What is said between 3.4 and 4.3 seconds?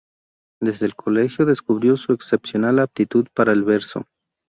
el verso.